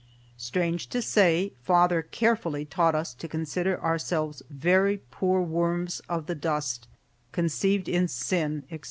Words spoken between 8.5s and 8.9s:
etc.